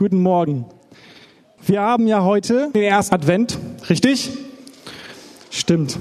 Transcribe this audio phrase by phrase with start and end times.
[0.00, 0.64] Guten Morgen.
[1.66, 3.58] Wir haben ja heute den ersten Advent,
[3.90, 4.30] richtig?
[5.50, 5.98] Stimmt.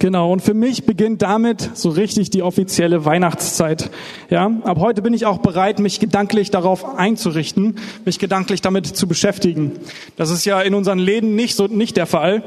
[0.00, 3.90] Genau, und für mich beginnt damit so richtig die offizielle Weihnachtszeit.
[4.28, 9.06] Ja, ab heute bin ich auch bereit, mich gedanklich darauf einzurichten, mich gedanklich damit zu
[9.06, 9.70] beschäftigen.
[10.16, 12.42] Das ist ja in unseren Läden nicht so nicht der Fall.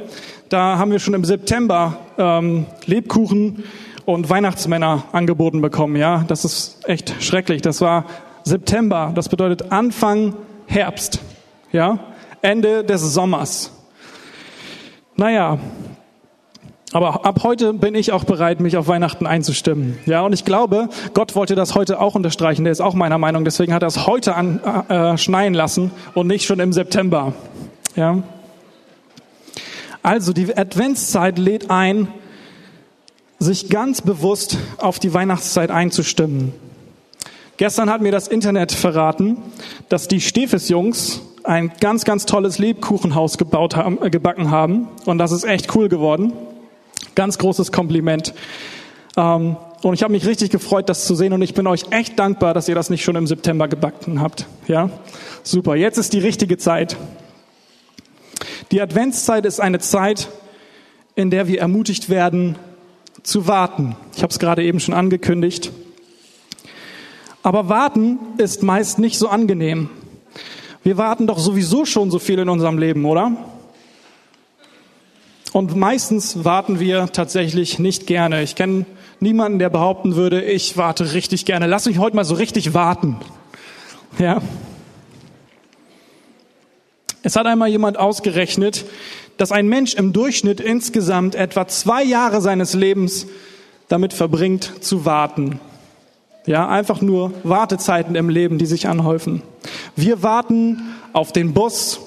[0.49, 3.63] Da haben wir schon im September ähm, Lebkuchen
[4.03, 5.95] und Weihnachtsmänner angeboten bekommen.
[5.95, 7.61] Ja, das ist echt schrecklich.
[7.61, 8.03] Das war
[8.43, 9.13] September.
[9.15, 10.33] Das bedeutet Anfang
[10.67, 11.19] Herbst.
[11.71, 11.99] Ja,
[12.41, 13.71] Ende des Sommers.
[15.15, 15.59] Naja,
[16.95, 19.97] aber ab heute bin ich auch bereit, mich auf Weihnachten einzustimmen.
[20.05, 22.63] Ja, und ich glaube, Gott wollte das heute auch unterstreichen.
[22.63, 23.43] Der ist auch meiner Meinung.
[23.43, 27.33] Deswegen hat er es heute an, äh, schneien lassen und nicht schon im September.
[27.97, 28.23] Ja.
[30.03, 32.07] Also die Adventszeit lädt ein,
[33.39, 36.53] sich ganz bewusst auf die Weihnachtszeit einzustimmen.
[37.57, 39.37] Gestern hat mir das Internet verraten,
[39.87, 44.89] dass die Stefes-Jungs ein ganz, ganz tolles Lebkuchenhaus gebaut haben, äh, gebacken haben.
[45.05, 46.33] Und das ist echt cool geworden.
[47.13, 48.33] Ganz großes Kompliment.
[49.15, 51.31] Ähm, und ich habe mich richtig gefreut, das zu sehen.
[51.31, 54.47] Und ich bin euch echt dankbar, dass ihr das nicht schon im September gebacken habt.
[54.67, 54.89] Ja,
[55.43, 55.75] super.
[55.75, 56.97] Jetzt ist die richtige Zeit.
[58.71, 60.27] Die Adventszeit ist eine Zeit,
[61.13, 62.57] in der wir ermutigt werden,
[63.23, 63.95] zu warten.
[64.15, 65.71] Ich habe es gerade eben schon angekündigt.
[67.45, 69.91] Aber warten ist meist nicht so angenehm.
[70.81, 73.33] Wir warten doch sowieso schon so viel in unserem Leben, oder?
[75.53, 78.41] Und meistens warten wir tatsächlich nicht gerne.
[78.41, 78.87] Ich kenne
[79.19, 81.67] niemanden, der behaupten würde, ich warte richtig gerne.
[81.67, 83.17] Lass mich heute mal so richtig warten.
[84.17, 84.41] Ja.
[87.21, 88.85] Es hat einmal jemand ausgerechnet,
[89.37, 93.27] dass ein Mensch im Durchschnitt insgesamt etwa zwei Jahre seines Lebens
[93.87, 95.59] damit verbringt, zu warten.
[96.45, 99.41] Ja, einfach nur Wartezeiten im Leben, die sich anhäufen.
[99.95, 101.99] Wir warten auf den Bus.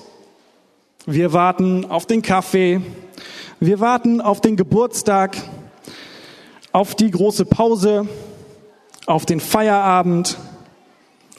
[1.07, 2.81] Wir warten auf den Kaffee.
[3.59, 5.37] Wir warten auf den Geburtstag,
[6.71, 8.07] auf die große Pause,
[9.07, 10.39] auf den Feierabend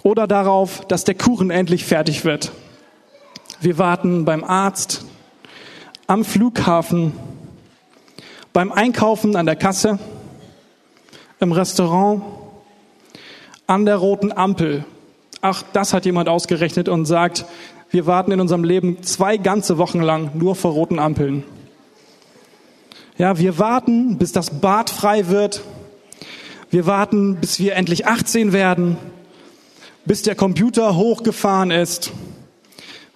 [0.03, 2.51] oder darauf, dass der Kuchen endlich fertig wird.
[3.61, 5.05] Wir warten beim Arzt,
[6.07, 7.13] am Flughafen,
[8.51, 9.99] beim Einkaufen an der Kasse,
[11.39, 12.21] im Restaurant,
[13.69, 14.83] an der roten Ampel.
[15.41, 17.45] Ach, das hat jemand ausgerechnet und sagt,
[17.91, 21.43] wir warten in unserem Leben zwei ganze Wochen lang nur vor roten Ampeln.
[23.19, 25.61] Ja, wir warten, bis das Bad frei wird.
[26.71, 28.97] Wir warten, bis wir endlich 18 werden,
[30.03, 32.11] bis der Computer hochgefahren ist,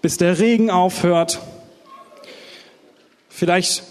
[0.04, 1.40] bis der Regen aufhört.
[3.28, 3.84] Vielleicht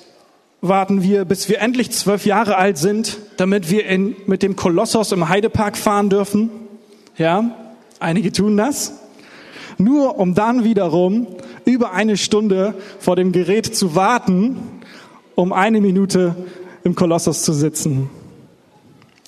[0.60, 5.12] warten wir, bis wir endlich zwölf Jahre alt sind, damit wir in, mit dem Kolossos
[5.12, 6.50] im Heidepark fahren dürfen.
[7.16, 7.50] Ja,
[8.00, 9.00] einige tun das.
[9.78, 11.26] Nur um dann wiederum
[11.65, 14.59] über eine Stunde vor dem Gerät zu warten,
[15.34, 16.37] um eine Minute
[16.84, 18.10] im Kolossos zu sitzen.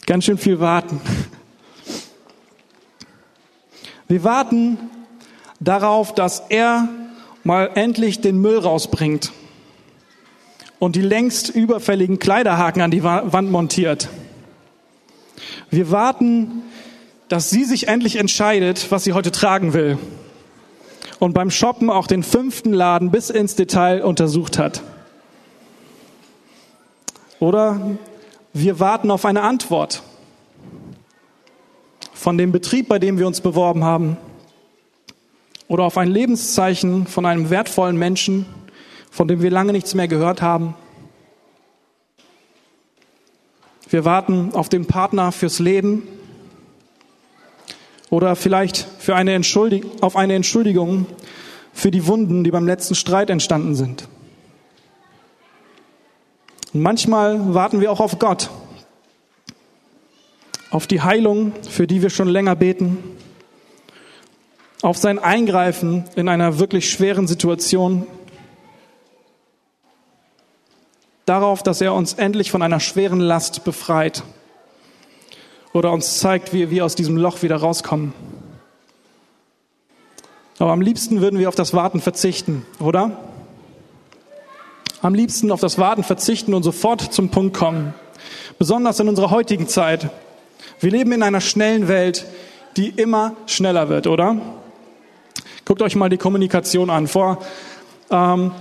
[0.07, 1.01] Ganz schön viel warten.
[4.07, 4.79] Wir warten
[5.61, 6.89] darauf, dass er
[7.43, 9.33] mal endlich den Müll rausbringt
[10.85, 14.11] und die längst überfälligen Kleiderhaken an die Wand montiert.
[15.71, 16.63] Wir warten,
[17.29, 19.97] dass sie sich endlich entscheidet, was sie heute tragen will
[21.21, 24.83] und beim Shoppen auch den fünften Laden bis ins Detail untersucht hat.
[27.41, 27.97] Oder
[28.53, 30.03] wir warten auf eine Antwort
[32.13, 34.19] von dem Betrieb, bei dem wir uns beworben haben.
[35.67, 38.45] Oder auf ein Lebenszeichen von einem wertvollen Menschen,
[39.15, 40.75] von dem wir lange nichts mehr gehört haben.
[43.89, 46.03] Wir warten auf den Partner fürs Leben
[48.11, 49.41] oder vielleicht für eine
[50.01, 51.07] auf eine Entschuldigung
[51.73, 54.09] für die Wunden, die beim letzten Streit entstanden sind.
[56.73, 58.51] Und manchmal warten wir auch auf Gott,
[60.71, 62.99] auf die Heilung, für die wir schon länger beten,
[64.83, 68.09] auf sein Eingreifen in einer wirklich schweren Situation,
[71.27, 74.23] darauf, dass er uns endlich von einer schweren Last befreit
[75.73, 78.13] oder uns zeigt, wie wir aus diesem Loch wieder rauskommen.
[80.59, 83.19] Aber am liebsten würden wir auf das Warten verzichten, oder?
[85.03, 87.93] Am liebsten auf das Warten verzichten und sofort zum Punkt kommen.
[88.59, 90.11] Besonders in unserer heutigen Zeit.
[90.81, 92.25] Wir leben in einer schnellen Welt,
[92.77, 94.37] die immer schneller wird, oder?
[95.65, 97.07] Guckt euch mal die Kommunikation an.
[97.07, 97.39] Vor
[98.11, 98.53] ähm,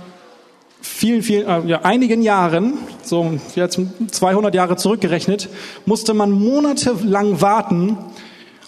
[0.84, 5.48] vielen, vielen, äh, ja, einigen Jahren, so jetzt 200 Jahre zurückgerechnet,
[5.86, 7.96] musste man monatelang warten,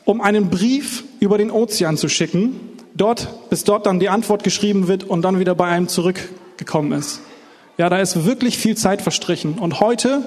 [0.04, 2.58] um einen Brief über den Ozean zu schicken,
[2.94, 7.20] dort, bis dort dann die Antwort geschrieben wird und dann wieder bei einem zurückgekommen ist.
[7.76, 9.58] Ja, da ist wirklich viel Zeit verstrichen.
[9.58, 10.22] Und heute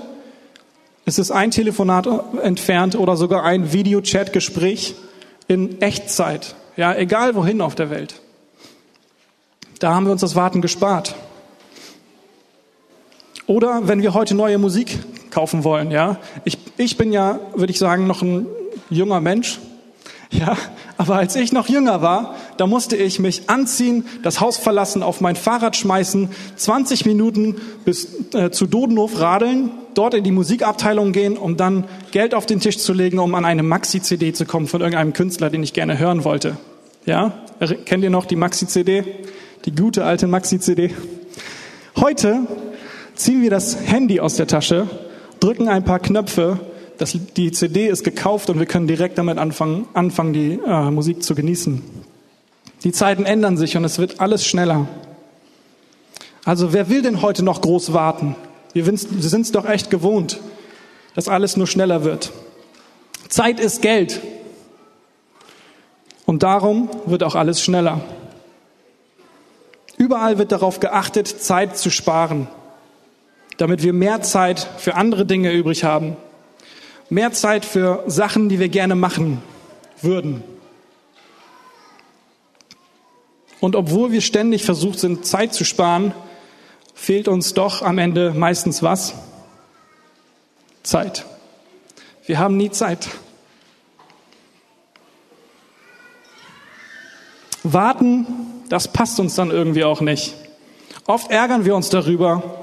[1.05, 2.07] ist es ein Telefonat
[2.43, 4.93] entfernt oder sogar ein Videochat-Gespräch
[5.47, 6.53] in Echtzeit.
[6.77, 8.21] Ja, egal wohin auf der Welt.
[9.79, 11.15] Da haben wir uns das Warten gespart.
[13.49, 14.99] Oder wenn wir heute neue Musik
[15.31, 16.17] kaufen wollen, ja.
[16.43, 18.45] Ich, ich bin ja, würde ich sagen, noch ein
[18.91, 19.57] junger Mensch.
[20.29, 20.55] Ja,
[20.99, 25.19] aber als ich noch jünger war, da musste ich mich anziehen, das Haus verlassen, auf
[25.19, 27.55] mein Fahrrad schmeißen, 20 Minuten
[27.85, 32.59] bis äh, zu Dodenhof radeln, dort in die Musikabteilung gehen, um dann Geld auf den
[32.59, 35.97] Tisch zu legen, um an eine Maxi-CD zu kommen von irgendeinem Künstler, den ich gerne
[35.97, 36.57] hören wollte.
[37.07, 37.33] Ja,
[37.85, 39.05] kennt ihr noch die Maxi-CD?
[39.65, 40.91] Die gute alte Maxi-CD?
[41.95, 42.45] Heute
[43.19, 44.87] ziehen wir das Handy aus der Tasche,
[45.39, 46.59] drücken ein paar Knöpfe,
[46.97, 51.21] das, die CD ist gekauft und wir können direkt damit anfangen, anfangen die äh, Musik
[51.23, 51.81] zu genießen.
[52.83, 54.87] Die Zeiten ändern sich und es wird alles schneller.
[56.45, 58.35] Also wer will denn heute noch groß warten?
[58.73, 60.39] Wir sind es doch echt gewohnt,
[61.13, 62.31] dass alles nur schneller wird.
[63.27, 64.21] Zeit ist Geld.
[66.25, 68.01] Und darum wird auch alles schneller.
[69.97, 72.47] Überall wird darauf geachtet, Zeit zu sparen
[73.59, 76.15] damit wir mehr Zeit für andere Dinge übrig haben.
[77.09, 79.41] Mehr Zeit für Sachen, die wir gerne machen
[80.01, 80.41] würden.
[83.59, 86.13] Und obwohl wir ständig versucht sind, Zeit zu sparen,
[86.93, 89.13] fehlt uns doch am Ende meistens was?
[90.81, 91.25] Zeit.
[92.25, 93.09] Wir haben nie Zeit.
[97.63, 98.25] Warten,
[98.69, 100.33] das passt uns dann irgendwie auch nicht.
[101.05, 102.59] Oft ärgern wir uns darüber,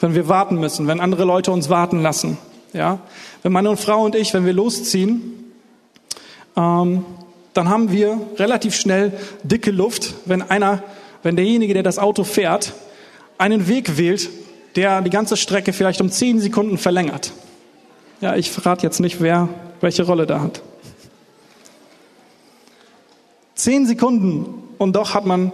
[0.00, 2.38] wenn wir warten müssen, wenn andere Leute uns warten lassen.
[2.72, 2.98] Ja,
[3.42, 5.52] wenn meine Frau und ich, wenn wir losziehen,
[6.56, 7.04] ähm,
[7.54, 9.12] dann haben wir relativ schnell
[9.42, 10.82] dicke Luft, wenn einer,
[11.22, 12.74] wenn derjenige, der das Auto fährt,
[13.38, 14.28] einen Weg wählt,
[14.76, 17.32] der die ganze Strecke vielleicht um zehn Sekunden verlängert.
[18.20, 19.48] Ja, ich verrate jetzt nicht, wer
[19.80, 20.62] welche Rolle da hat.
[23.54, 25.52] Zehn Sekunden und doch hat man,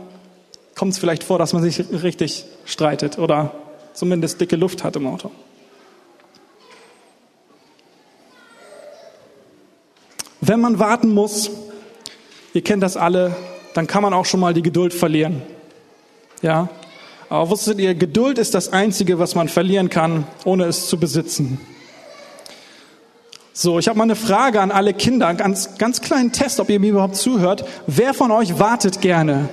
[0.75, 3.55] kommt es vielleicht vor, dass man sich richtig streitet oder
[3.95, 5.31] zumindest dicke Luft hat im Auto.
[10.41, 11.51] Wenn man warten muss,
[12.53, 13.37] ihr kennt das alle,
[13.75, 15.43] dann kann man auch schon mal die Geduld verlieren.
[16.43, 16.69] Ja,
[17.29, 21.61] aber wusstet ihr, Geduld ist das Einzige, was man verlieren kann, ohne es zu besitzen.
[23.55, 26.81] So, ich habe mal eine Frage an alle Kinder, ganz, ganz kleinen Test, ob ihr
[26.81, 27.65] mir überhaupt zuhört.
[27.87, 29.49] Wer von euch wartet gerne?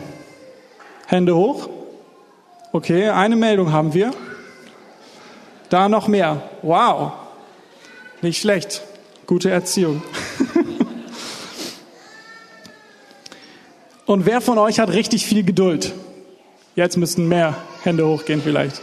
[1.06, 1.70] Hände hoch.
[2.72, 4.12] Okay, eine Meldung haben wir.
[5.70, 6.50] Da noch mehr.
[6.62, 7.12] Wow.
[8.22, 8.82] Nicht schlecht.
[9.28, 10.02] Gute Erziehung.
[14.06, 15.94] Und wer von euch hat richtig viel Geduld?
[16.76, 18.82] Jetzt müssten mehr Hände hochgehen vielleicht.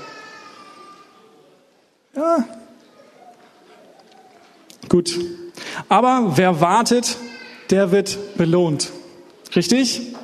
[2.14, 2.44] Ja.
[4.88, 5.18] Gut.
[5.88, 7.16] Aber wer wartet,
[7.70, 8.92] der wird belohnt.
[9.54, 10.14] Richtig?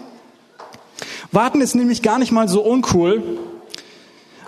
[1.32, 3.22] Warten ist nämlich gar nicht mal so uncool,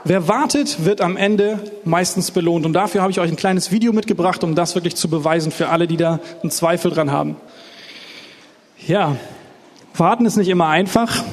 [0.06, 2.66] Wer wartet, wird am Ende meistens belohnt.
[2.66, 5.70] Und dafür habe ich euch ein kleines Video mitgebracht, um das wirklich zu beweisen für
[5.70, 7.36] alle, die da einen Zweifel dran haben.
[8.86, 9.16] Ja,
[9.96, 11.24] warten ist nicht immer einfach,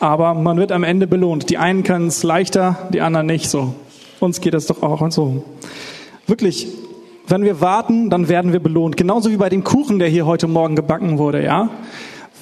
[0.00, 1.48] aber man wird am Ende belohnt.
[1.48, 3.74] Die einen können es leichter, die anderen nicht so.
[4.20, 5.42] Uns geht es doch auch und so.
[6.26, 6.68] Wirklich,
[7.26, 8.98] wenn wir warten, dann werden wir belohnt.
[8.98, 11.70] Genauso wie bei dem Kuchen, der hier heute Morgen gebacken wurde, ja.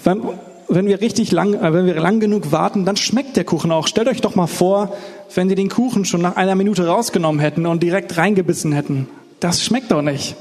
[0.02, 0.22] Wenn,
[0.68, 3.86] wenn wir richtig lang, äh, wenn wir lang genug warten, dann schmeckt der Kuchen auch.
[3.86, 4.92] Stellt euch doch mal vor,
[5.34, 9.08] wenn die den Kuchen schon nach einer Minute rausgenommen hätten und direkt reingebissen hätten.
[9.40, 10.36] Das schmeckt doch nicht.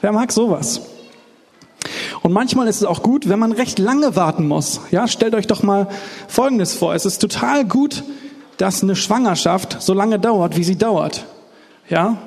[0.00, 0.82] Wer mag sowas?
[2.22, 4.80] Und manchmal ist es auch gut, wenn man recht lange warten muss.
[4.90, 5.88] Ja, stellt euch doch mal
[6.26, 6.94] Folgendes vor.
[6.94, 8.04] Es ist total gut,
[8.56, 11.26] dass eine Schwangerschaft so lange dauert, wie sie dauert.
[11.88, 12.18] Ja,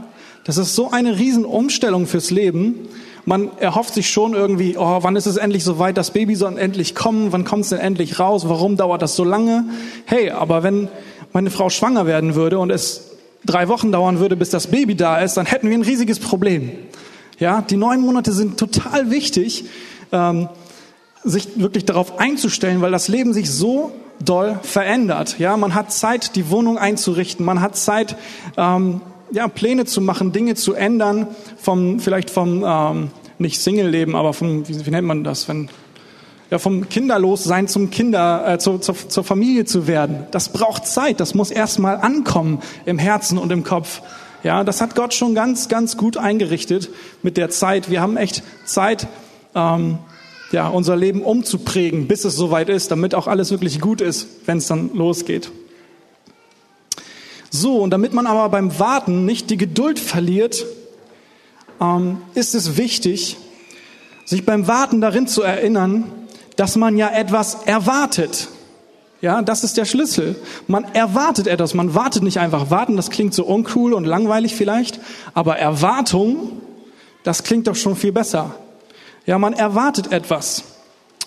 [0.44, 2.88] das ist so eine Riesenumstellung fürs Leben.
[3.26, 6.96] Man erhofft sich schon irgendwie, oh, wann ist es endlich soweit, das Baby soll endlich
[6.96, 9.66] kommen, wann kommt es denn endlich raus, warum dauert das so lange?
[10.06, 10.88] Hey, aber wenn
[11.34, 13.12] meine Frau schwanger werden würde und es
[13.46, 16.72] drei Wochen dauern würde, bis das Baby da ist, dann hätten wir ein riesiges Problem.
[17.40, 19.66] Ja, die neun Monate sind total wichtig,
[20.12, 20.50] ähm,
[21.24, 23.92] sich wirklich darauf einzustellen, weil das Leben sich so
[24.24, 25.40] doll verändert.
[25.40, 28.16] Ja, man hat Zeit, die Wohnung einzurichten, man hat Zeit,
[28.58, 34.34] ähm, ja, Pläne zu machen, Dinge zu ändern, vom, vielleicht vom, ähm, nicht Single-Leben, aber
[34.34, 35.70] vom, wie, wie nennt man das, wenn,
[36.52, 40.28] ja, vom Kinderlossein zum Kinder, äh, zu, zu, zur Familie zu werden.
[40.32, 44.02] Das braucht Zeit, das muss erstmal ankommen im Herzen und im Kopf.
[44.44, 46.90] Ja, das hat Gott schon ganz, ganz gut eingerichtet
[47.24, 47.90] mit der Zeit.
[47.90, 49.08] Wir haben echt Zeit,
[49.56, 50.00] ähm,
[50.52, 54.58] ja, unser Leben umzuprägen, bis es soweit ist, damit auch alles wirklich gut ist, wenn
[54.58, 55.52] es dann losgeht.
[57.50, 60.66] So, und damit man aber beim Warten nicht die Geduld verliert,
[61.80, 63.38] ähm, ist es wichtig,
[64.26, 66.12] sich beim Warten darin zu erinnern,
[66.56, 68.50] dass man ja etwas erwartet.
[69.22, 70.36] Ja, das ist der Schlüssel.
[70.68, 71.76] Man erwartet etwas.
[71.76, 72.72] Man wartet nicht einfach.
[72.72, 75.00] Warten, das klingt so uncool und langweilig vielleicht.
[75.36, 76.62] Aber Erwartung,
[77.24, 78.56] das klingt doch schon viel besser.
[79.28, 80.64] Ja, man erwartet etwas.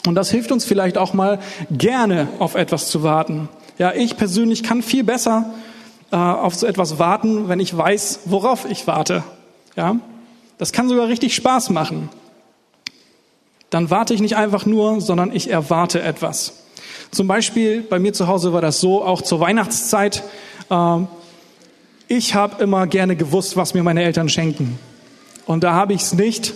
[0.06, 1.38] Und das hilft uns vielleicht auch mal
[1.70, 3.48] gerne auf etwas zu warten.
[3.78, 5.54] Ja, ich persönlich kann viel besser
[6.10, 9.22] äh, auf so etwas warten, wenn ich weiß, worauf ich warte.
[9.76, 9.96] Ja,
[10.58, 12.08] das kann sogar richtig Spaß machen.
[13.74, 16.52] Dann warte ich nicht einfach nur, sondern ich erwarte etwas.
[17.10, 20.22] Zum Beispiel bei mir zu Hause war das so, auch zur Weihnachtszeit.
[20.70, 20.98] Äh,
[22.06, 24.78] ich habe immer gerne gewusst, was mir meine Eltern schenken.
[25.44, 26.54] Und da habe ich es nicht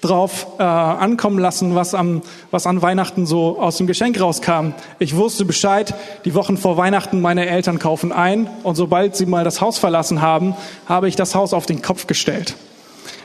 [0.00, 2.22] drauf äh, ankommen lassen, was, am,
[2.52, 4.68] was an Weihnachten so aus dem Geschenk rauskam.
[5.00, 5.92] Ich wusste Bescheid,
[6.24, 10.22] die Wochen vor Weihnachten, meine Eltern kaufen ein und sobald sie mal das Haus verlassen
[10.22, 10.54] haben,
[10.86, 12.54] habe ich das Haus auf den Kopf gestellt.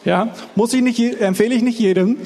[0.05, 2.17] Ja, muss ich nicht, empfehle ich nicht jedem.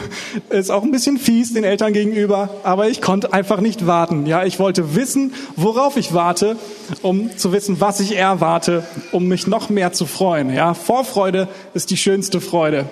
[0.50, 4.26] Ist auch ein bisschen fies den Eltern gegenüber, aber ich konnte einfach nicht warten.
[4.26, 6.56] Ja, ich wollte wissen, worauf ich warte,
[7.00, 10.52] um zu wissen, was ich erwarte, um mich noch mehr zu freuen.
[10.52, 12.86] Ja, Vorfreude ist die schönste Freude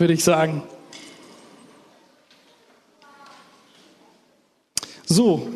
[0.00, 0.62] würde ich sagen.
[5.04, 5.48] So,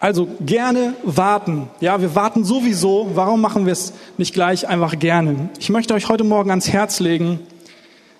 [0.00, 1.68] also gerne warten.
[1.80, 3.10] Ja, wir warten sowieso.
[3.14, 5.50] Warum machen wir es nicht gleich einfach gerne?
[5.58, 7.40] Ich möchte euch heute Morgen ans Herz legen,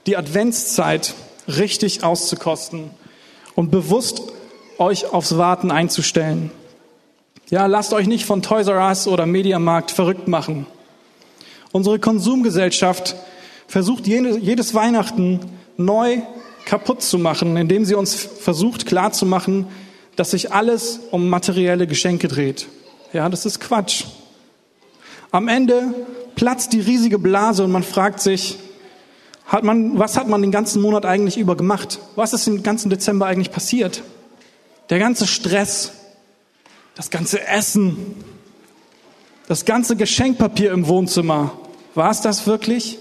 [0.06, 1.14] die Adventszeit
[1.46, 2.90] richtig auszukosten
[3.54, 4.22] und bewusst
[4.78, 6.50] euch aufs Warten einzustellen.
[7.50, 10.66] Ja, lasst euch nicht von Toys R Us oder Mediamarkt verrückt machen.
[11.72, 13.16] Unsere Konsumgesellschaft
[13.66, 15.40] versucht jedes Weihnachten
[15.76, 16.18] neu
[16.64, 19.66] kaputt zu machen, indem sie uns versucht klarzumachen,
[20.18, 22.66] dass sich alles um materielle Geschenke dreht.
[23.12, 24.02] Ja, das ist Quatsch.
[25.30, 25.94] Am Ende
[26.34, 28.58] platzt die riesige Blase und man fragt sich,
[29.46, 32.00] hat man, was hat man den ganzen Monat eigentlich über gemacht?
[32.16, 34.02] Was ist den ganzen Dezember eigentlich passiert?
[34.90, 35.92] Der ganze Stress,
[36.96, 38.16] das ganze Essen,
[39.46, 41.52] das ganze Geschenkpapier im Wohnzimmer.
[41.94, 42.98] War es das wirklich?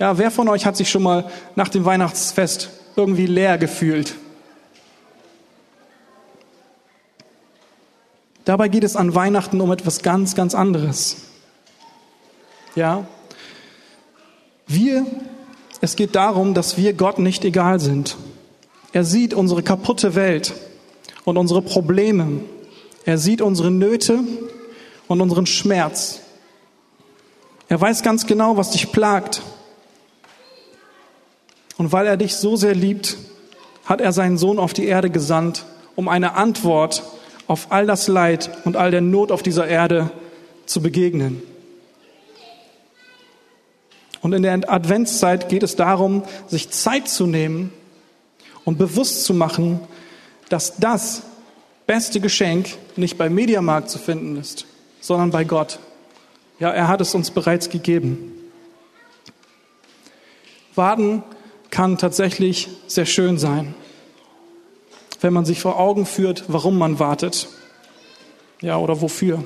[0.00, 4.16] Ja, wer von euch hat sich schon mal nach dem Weihnachtsfest irgendwie leer gefühlt?
[8.44, 11.16] Dabei geht es an Weihnachten um etwas ganz, ganz anderes.
[12.74, 13.06] Ja?
[14.66, 15.06] Wir,
[15.80, 18.16] es geht darum, dass wir Gott nicht egal sind.
[18.92, 20.54] Er sieht unsere kaputte Welt
[21.24, 22.40] und unsere Probleme.
[23.04, 24.20] Er sieht unsere Nöte
[25.08, 26.20] und unseren Schmerz.
[27.68, 29.42] Er weiß ganz genau, was dich plagt.
[31.78, 33.16] Und weil er dich so sehr liebt,
[33.84, 35.64] hat er seinen Sohn auf die Erde gesandt,
[35.96, 37.02] um eine Antwort
[37.52, 40.10] auf all das Leid und all der Not auf dieser Erde
[40.64, 41.42] zu begegnen.
[44.22, 47.70] Und in der Adventszeit geht es darum, sich Zeit zu nehmen
[48.64, 49.80] und bewusst zu machen,
[50.48, 51.24] dass das
[51.86, 54.64] beste Geschenk nicht beim Mediamarkt zu finden ist,
[55.02, 55.78] sondern bei Gott.
[56.58, 58.32] Ja, er hat es uns bereits gegeben.
[60.74, 61.22] Warten
[61.68, 63.74] kann tatsächlich sehr schön sein,
[65.22, 67.48] wenn man sich vor Augen führt, warum man wartet.
[68.60, 69.42] Ja, oder wofür.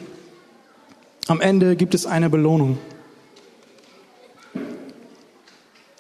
[1.29, 2.79] Am Ende gibt es eine Belohnung.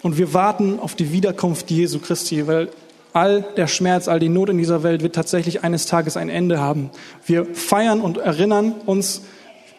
[0.02, 2.68] Und wir warten auf die Wiederkunft Jesu Christi, weil
[3.12, 6.60] all der Schmerz, all die Not in dieser Welt wird tatsächlich eines Tages ein Ende
[6.60, 6.90] haben.
[7.24, 9.22] Wir feiern und erinnern uns,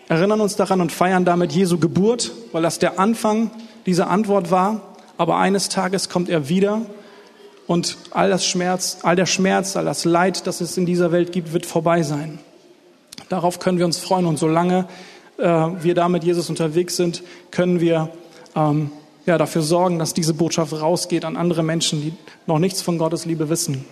[0.09, 3.51] erinnern uns daran und feiern damit Jesu Geburt, weil das der Anfang
[3.85, 4.81] dieser Antwort war
[5.17, 6.81] aber eines Tages kommt er wieder
[7.67, 11.31] und all das Schmerz, all der Schmerz, all das Leid, das es in dieser Welt
[11.31, 12.39] gibt, wird vorbei sein.
[13.29, 14.87] Darauf können wir uns freuen und solange
[15.37, 18.09] äh, wir da mit Jesus unterwegs sind, können wir
[18.55, 18.89] ähm,
[19.25, 22.13] ja, dafür sorgen, dass diese Botschaft rausgeht an andere Menschen, die
[22.45, 23.85] noch nichts von Gottes Liebe wissen.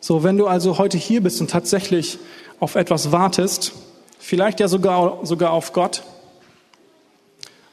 [0.00, 2.18] So, wenn du also heute hier bist und tatsächlich
[2.60, 3.72] auf etwas wartest,
[4.18, 6.02] vielleicht ja sogar, sogar auf Gott,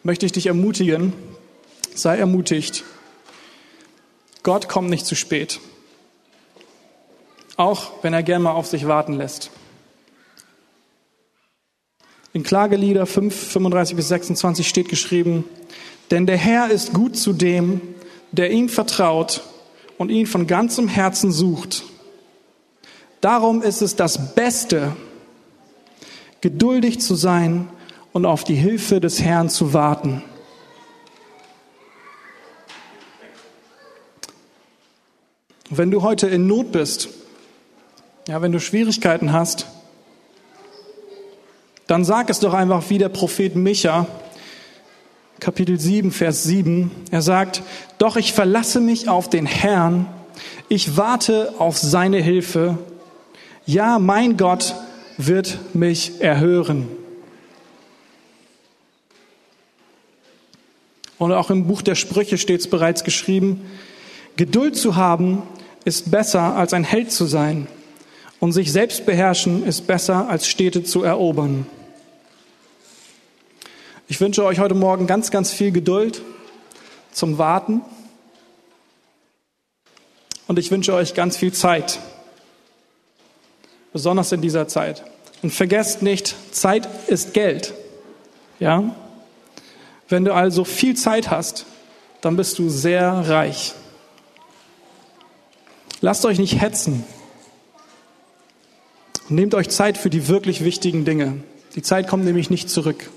[0.03, 1.11] möchte ich dich ermutigen,
[1.93, 2.85] sei ermutigt.
[4.49, 5.59] Gott kommt nicht zu spät.
[7.55, 9.51] Auch wenn er gern mal auf sich warten lässt.
[12.33, 15.43] In Klagelieder 5, 35 bis 26 steht geschrieben,
[16.09, 17.79] denn der Herr ist gut zu dem,
[18.31, 19.43] der ihm vertraut
[19.99, 21.83] und ihn von ganzem Herzen sucht.
[23.21, 24.95] Darum ist es das Beste,
[26.41, 27.69] geduldig zu sein
[28.13, 30.23] und auf die Hilfe des Herrn zu warten.
[35.71, 37.09] Wenn du heute in Not bist,
[38.27, 39.67] ja, wenn du Schwierigkeiten hast,
[41.85, 44.07] dann sag es doch einfach wie der Prophet Micha,
[45.39, 46.89] Kapitel 7, Vers 7.
[47.11, 47.61] Er sagt,
[47.99, 50.07] doch ich verlasse mich auf den Herrn,
[50.69, 52.79] ich warte auf seine Hilfe.
[53.67, 54.73] Ja, mein Gott
[55.17, 56.87] wird mich erhören.
[61.19, 63.69] Und auch im Buch der Sprüche steht es bereits geschrieben,
[64.39, 65.43] Geduld zu haben
[65.83, 67.67] ist besser als ein Held zu sein
[68.39, 71.67] und sich selbst beherrschen ist besser als Städte zu erobern.
[74.07, 76.21] Ich wünsche euch heute Morgen ganz, ganz viel Geduld
[77.11, 77.81] zum Warten
[80.47, 81.99] und ich wünsche euch ganz viel Zeit,
[83.91, 85.03] besonders in dieser Zeit.
[85.41, 87.73] Und vergesst nicht, Zeit ist Geld.
[88.57, 88.95] Ja?
[90.07, 91.65] Wenn du also viel Zeit hast,
[92.21, 93.75] dann bist du sehr reich.
[96.01, 97.03] Lasst euch nicht hetzen.
[99.27, 101.43] Nehmt euch Zeit für die wirklich wichtigen Dinge.
[101.75, 103.09] Die Zeit kommt nämlich nicht zurück.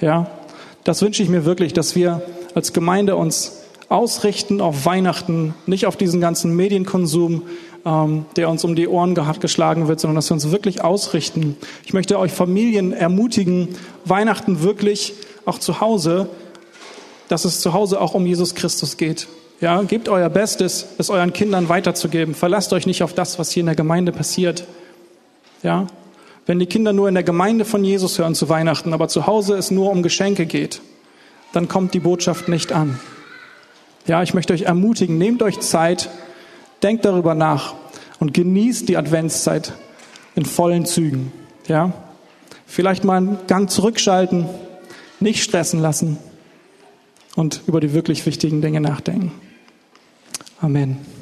[0.00, 0.30] Ja,
[0.84, 2.22] das wünsche ich mir wirklich, dass wir
[2.54, 7.42] als Gemeinde uns ausrichten auf Weihnachten, nicht auf diesen ganzen Medienkonsum,
[7.84, 11.56] ähm, der uns um die Ohren geschlagen wird, sondern dass wir uns wirklich ausrichten.
[11.84, 13.70] Ich möchte euch Familien ermutigen,
[14.04, 15.14] Weihnachten wirklich
[15.46, 16.28] auch zu Hause,
[17.28, 19.26] dass es zu Hause auch um Jesus Christus geht.
[19.60, 22.34] Ja, gebt euer Bestes, es euren Kindern weiterzugeben.
[22.34, 24.66] Verlasst euch nicht auf das, was hier in der Gemeinde passiert.
[25.62, 25.86] Ja,
[26.46, 29.54] wenn die Kinder nur in der Gemeinde von Jesus hören zu Weihnachten, aber zu Hause
[29.54, 30.82] es nur um Geschenke geht,
[31.52, 33.00] dann kommt die Botschaft nicht an.
[34.06, 36.10] Ja, ich möchte euch ermutigen, nehmt euch Zeit,
[36.82, 37.74] denkt darüber nach
[38.20, 39.72] und genießt die Adventszeit
[40.34, 41.32] in vollen Zügen.
[41.66, 41.92] Ja,
[42.66, 44.46] vielleicht mal einen Gang zurückschalten,
[45.20, 46.18] nicht stressen lassen
[47.36, 49.32] und über die wirklich wichtigen Dinge nachdenken.
[50.64, 51.13] Amen.